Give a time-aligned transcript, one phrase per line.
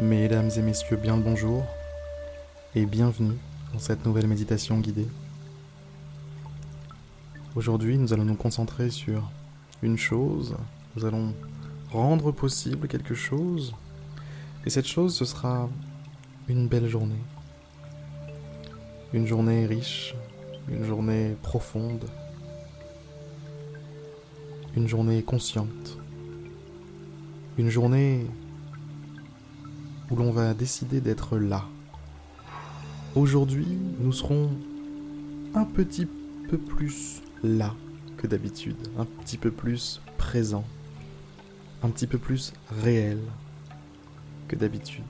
[0.00, 1.66] Mesdames et messieurs, bien le bonjour
[2.76, 3.36] et bienvenue
[3.72, 5.08] dans cette nouvelle méditation guidée.
[7.56, 9.28] Aujourd'hui, nous allons nous concentrer sur
[9.82, 10.54] une chose,
[10.94, 11.34] nous allons
[11.90, 13.74] rendre possible quelque chose,
[14.64, 15.68] et cette chose, ce sera
[16.46, 17.24] une belle journée.
[19.12, 20.14] Une journée riche,
[20.68, 22.04] une journée profonde,
[24.76, 25.98] une journée consciente,
[27.58, 28.24] une journée
[30.10, 31.64] où l'on va décider d'être là.
[33.14, 34.50] Aujourd'hui, nous serons
[35.54, 36.06] un petit
[36.48, 37.74] peu plus là
[38.16, 40.64] que d'habitude, un petit peu plus présent,
[41.82, 43.18] un petit peu plus réel
[44.48, 45.04] que d'habitude.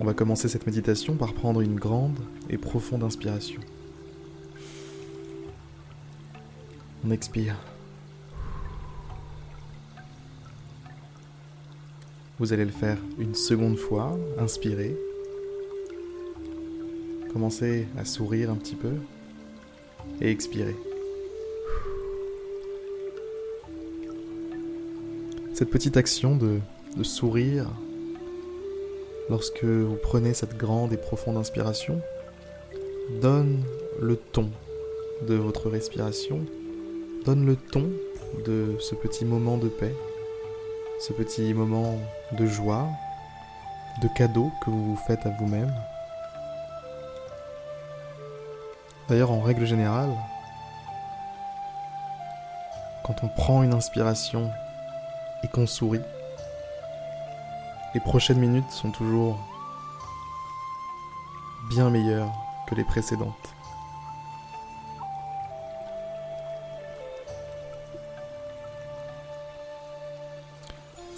[0.00, 3.60] On va commencer cette méditation par prendre une grande et profonde inspiration.
[7.04, 7.56] On expire.
[12.40, 14.18] Vous allez le faire une seconde fois.
[14.38, 14.96] Inspirez.
[17.34, 18.94] Commencez à sourire un petit peu.
[20.22, 20.74] Et expirez.
[25.52, 26.60] Cette petite action de,
[26.96, 27.66] de sourire,
[29.28, 32.00] lorsque vous prenez cette grande et profonde inspiration,
[33.20, 33.62] donne
[34.00, 34.48] le ton
[35.28, 36.46] de votre respiration,
[37.26, 37.90] donne le ton
[38.46, 39.94] de ce petit moment de paix
[41.00, 41.96] ce petit moment
[42.32, 42.86] de joie,
[44.02, 45.72] de cadeau que vous vous faites à vous-même.
[49.08, 50.14] D'ailleurs, en règle générale,
[53.02, 54.50] quand on prend une inspiration
[55.42, 56.02] et qu'on sourit,
[57.94, 59.38] les prochaines minutes sont toujours
[61.70, 62.30] bien meilleures
[62.68, 63.54] que les précédentes.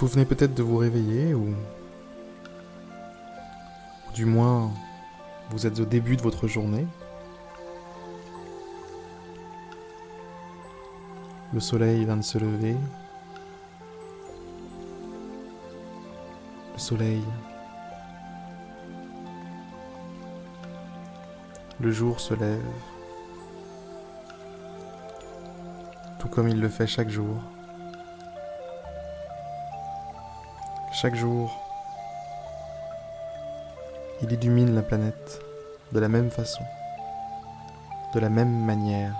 [0.02, 1.54] Vous venez peut-être de vous réveiller ou...
[4.12, 4.72] du moins
[5.50, 6.88] vous êtes au début de votre journée.
[11.52, 12.74] Le soleil vient de se lever.
[16.72, 17.22] Le soleil.
[21.78, 22.60] Le jour se lève.
[26.18, 27.36] Tout comme il le fait chaque jour.
[31.02, 31.50] Chaque jour,
[34.22, 35.40] il illumine la planète
[35.90, 36.62] de la même façon,
[38.14, 39.12] de la même manière,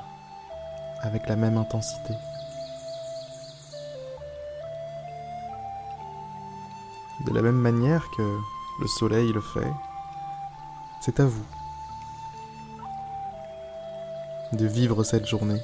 [1.00, 2.15] avec la même intensité.
[7.26, 8.38] De la même manière que
[8.81, 9.72] le soleil le fait,
[11.00, 11.47] c'est à vous
[14.53, 15.60] de vivre cette journée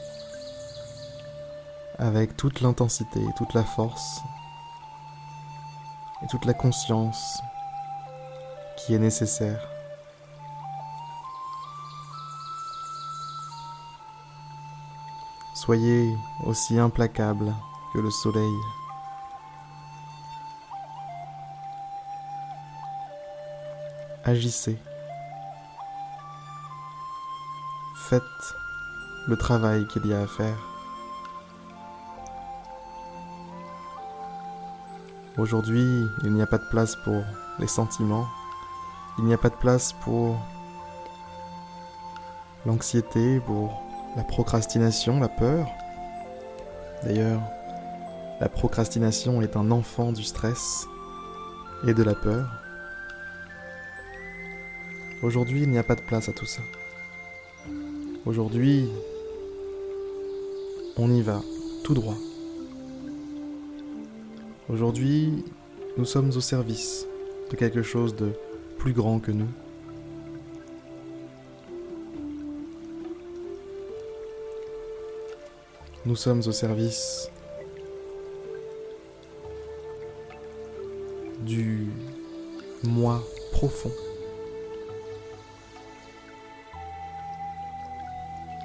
[1.97, 4.21] avec toute l'intensité et toute la force
[6.23, 7.41] et toute la conscience
[8.77, 9.69] qui est nécessaire.
[15.55, 17.55] Soyez aussi implacable
[17.93, 18.59] que le soleil.
[24.25, 24.79] Agissez.
[28.09, 28.23] Faites
[29.27, 30.78] le travail qu'il y a à faire.
[35.39, 37.23] Aujourd'hui, il n'y a pas de place pour
[37.61, 38.27] les sentiments,
[39.19, 40.37] il n'y a pas de place pour
[42.67, 43.81] l'anxiété, pour
[44.17, 45.69] la procrastination, la peur.
[47.05, 47.41] D'ailleurs,
[48.41, 50.87] la procrastination est un enfant du stress
[51.87, 52.49] et de la peur.
[55.23, 56.63] Aujourd'hui, il n'y a pas de place à tout ça.
[58.27, 58.89] Aujourd'hui,
[60.97, 61.41] on y va
[61.85, 62.17] tout droit.
[64.71, 65.47] Aujourd'hui,
[65.97, 67.07] nous sommes au service
[67.51, 68.35] de quelque chose de
[68.77, 69.49] plus grand que nous.
[76.05, 77.31] Nous sommes au service
[81.41, 81.89] du
[82.85, 83.23] moi
[83.53, 83.93] profond.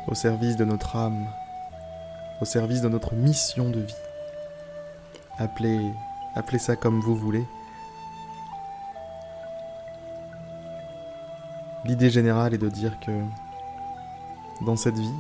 [0.09, 1.27] Au service de notre âme,
[2.41, 4.12] au service de notre mission de vie.
[5.39, 5.93] Appelez,
[6.35, 7.45] appelez ça comme vous voulez.
[11.85, 13.11] L'idée générale est de dire que
[14.61, 15.13] dans cette vie,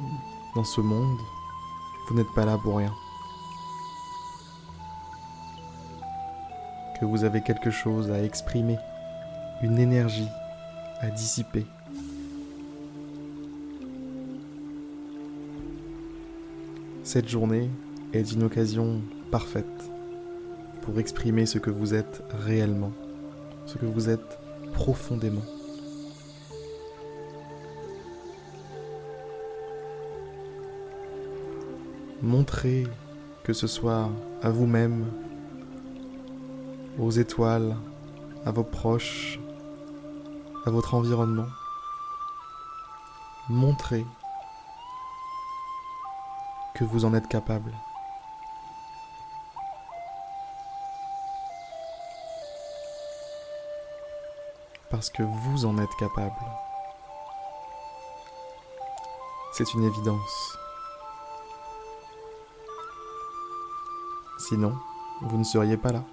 [0.55, 1.17] dans ce monde,
[2.07, 2.93] vous n'êtes pas là pour rien.
[6.99, 8.77] Que vous avez quelque chose à exprimer,
[9.63, 10.29] une énergie
[11.01, 11.65] à dissiper.
[17.03, 17.69] Cette journée
[18.13, 19.01] est une occasion
[19.31, 19.92] parfaite
[20.83, 22.91] pour exprimer ce que vous êtes réellement,
[23.65, 24.37] ce que vous êtes
[24.73, 25.41] profondément.
[32.21, 32.85] Montrez
[33.43, 34.09] que ce soit
[34.41, 35.05] à vous-même,
[36.99, 37.77] aux étoiles,
[38.45, 39.39] à vos proches,
[40.65, 41.47] à votre environnement.
[43.49, 44.05] Montrez
[46.75, 47.71] que vous en êtes capable.
[54.93, 56.35] Parce que vous en êtes capable.
[59.51, 60.55] C'est une évidence.
[64.37, 64.77] Sinon,
[65.23, 66.03] vous ne seriez pas là.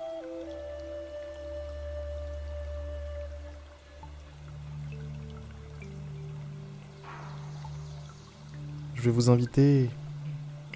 [8.94, 9.90] Je vais vous inviter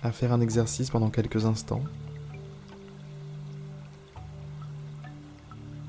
[0.03, 1.83] à faire un exercice pendant quelques instants.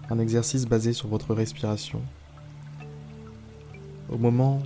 [0.10, 2.02] Un exercice basé sur votre respiration.
[4.10, 4.62] Au moment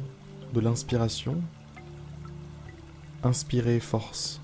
[0.53, 1.41] de l'inspiration,
[3.23, 4.41] inspirez force.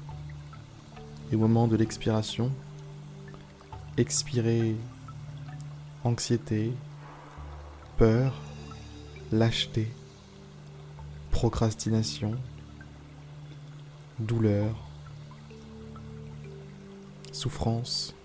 [1.31, 2.49] Et au moment de l'expiration,
[3.97, 4.75] expirez
[6.05, 6.71] anxiété,
[7.97, 8.33] peur,
[9.33, 9.91] lâcheté,
[11.31, 12.35] procrastination,
[14.19, 14.73] douleur,
[17.33, 18.15] souffrance.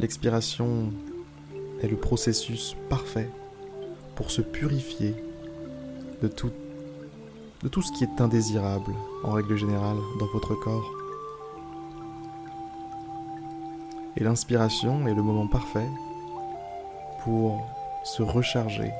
[0.00, 0.94] L'expiration
[1.82, 3.28] est le processus parfait
[4.14, 5.14] pour se purifier
[6.22, 6.52] de tout,
[7.62, 8.94] ce qui est indésirable
[9.24, 10.90] en règle générale dans votre corps.
[14.16, 15.88] Et l'inspiration est le moment parfait
[17.22, 17.62] pour
[18.02, 18.90] se recharger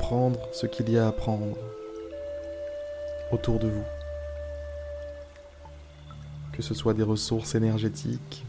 [0.00, 1.56] prendre ce qu'il y a à prendre
[3.32, 3.93] autour de vous.
[6.54, 8.46] Que ce soit des ressources énergétiques,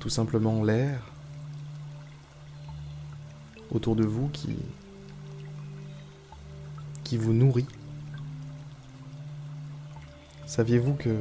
[0.00, 1.12] tout simplement l'air
[3.70, 4.56] autour de vous qui,
[7.18, 7.68] vous nourrit.
[10.46, 11.14] Saviez-vous que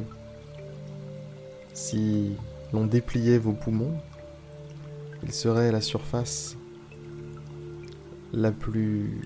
[1.73, 2.37] si
[2.71, 3.97] l'on dépliait vos poumons,
[5.23, 6.55] il serait à la surface
[8.31, 9.21] la plus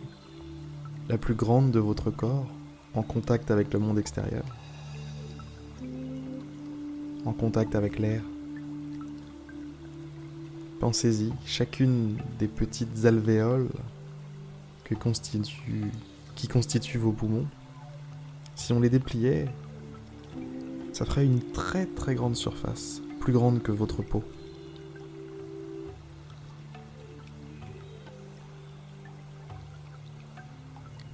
[1.29, 2.47] grande de votre corps
[2.95, 4.43] en contact avec le monde extérieur,
[7.25, 8.21] en contact avec l'air.
[10.79, 13.69] Pensez-y, chacune des petites alvéoles
[14.87, 14.95] qui
[16.47, 17.47] constituent vos poumons,
[18.55, 19.47] si on les dépliait,
[20.93, 24.23] ça ferait une très très grande surface, plus grande que votre peau.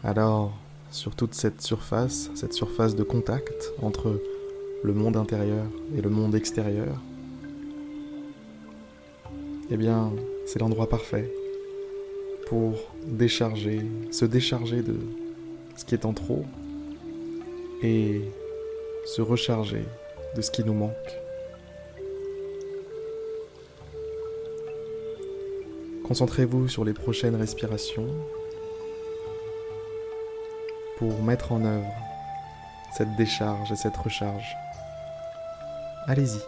[0.04, 0.58] Alors,
[0.90, 4.20] sur toute cette surface, cette surface de contact entre
[4.84, 7.02] le monde intérieur et le monde extérieur,
[9.70, 10.12] eh bien,
[10.46, 11.32] c'est l'endroit parfait
[12.48, 12.74] pour
[13.08, 13.82] décharger,
[14.12, 14.96] se décharger de
[15.78, 16.44] ce qui est en trop
[17.82, 18.22] et
[19.06, 19.86] se recharger
[20.36, 20.92] de ce qui nous manque.
[26.04, 28.08] Concentrez-vous sur les prochaines respirations
[30.98, 31.88] pour mettre en œuvre
[32.98, 34.56] cette décharge et cette recharge.
[36.08, 36.42] Allez-y.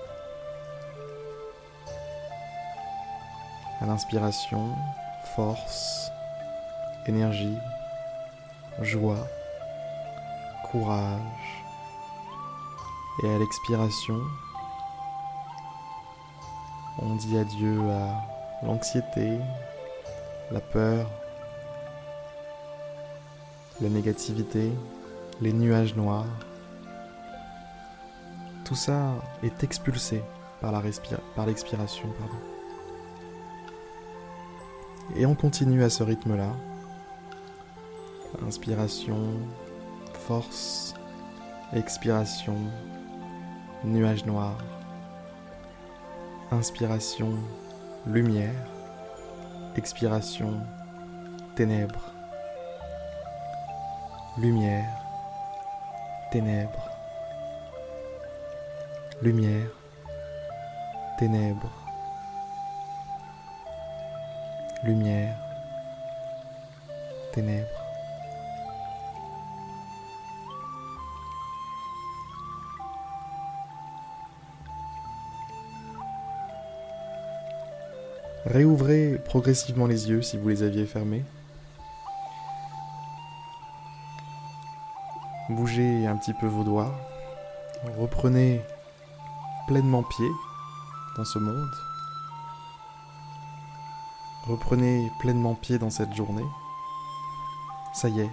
[3.81, 4.75] À l'inspiration,
[5.35, 6.09] force,
[7.05, 7.57] énergie,
[8.81, 9.27] joie,
[10.71, 11.19] courage.
[13.23, 14.19] Et à l'expiration,
[16.99, 19.37] on dit adieu à l'anxiété,
[20.51, 21.07] la peur,
[23.81, 24.71] la négativité,
[25.41, 26.25] les nuages noirs.
[28.73, 29.13] Tout ça
[29.43, 30.23] est expulsé
[30.59, 30.71] par
[31.45, 32.09] l'expiration.
[35.15, 36.49] Et on continue à ce rythme-là.
[38.47, 39.19] Inspiration,
[40.25, 40.95] force,
[41.71, 42.57] expiration,
[43.83, 44.57] nuage noir.
[46.49, 47.29] Inspiration,
[48.07, 48.65] lumière.
[49.75, 50.61] Expiration,
[51.55, 52.11] ténèbres
[54.39, 54.89] lumière,
[56.31, 56.92] ténèbres,
[59.23, 59.69] lumière,
[61.17, 61.71] ténèbres,
[64.83, 65.37] lumière,
[67.31, 67.69] ténèbres.
[78.45, 81.23] Réouvrez progressivement les yeux si vous les aviez fermés.
[85.47, 86.93] Bougez un petit peu vos doigts.
[87.97, 88.61] Reprenez
[89.67, 90.29] pleinement pied
[91.17, 91.71] dans ce monde.
[94.47, 96.45] Reprenez pleinement pied dans cette journée.
[97.93, 98.31] Ça y est.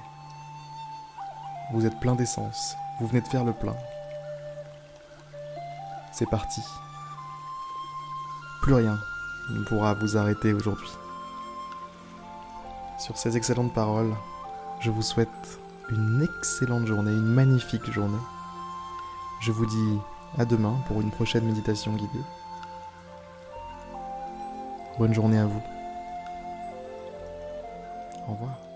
[1.72, 2.74] Vous êtes plein d'essence.
[2.98, 3.76] Vous venez de faire le plein.
[6.12, 6.62] C'est parti.
[8.62, 8.98] Plus rien
[9.50, 10.90] ne pourra vous arrêter aujourd'hui.
[12.98, 14.14] Sur ces excellentes paroles,
[14.80, 18.18] je vous souhaite une excellente journée, une magnifique journée.
[19.40, 19.98] Je vous dis
[20.38, 22.24] à demain pour une prochaine méditation guidée.
[24.98, 25.62] Bonne journée à vous.
[28.28, 28.69] Au revoir.